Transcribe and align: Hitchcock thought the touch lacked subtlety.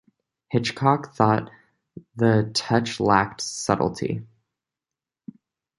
Hitchcock 0.49 1.13
thought 1.13 1.51
the 2.15 2.49
touch 2.55 2.99
lacked 2.99 3.39
subtlety. 3.39 4.25